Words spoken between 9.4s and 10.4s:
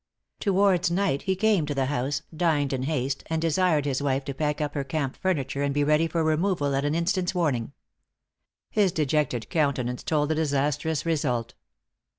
countenance told the